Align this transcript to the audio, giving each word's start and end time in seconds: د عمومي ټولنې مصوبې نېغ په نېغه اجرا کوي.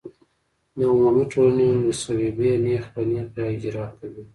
د 0.77 0.79
عمومي 0.91 1.25
ټولنې 1.33 1.67
مصوبې 1.85 2.51
نېغ 2.63 2.83
په 2.93 3.01
نېغه 3.09 3.43
اجرا 3.53 3.85
کوي. 3.97 4.23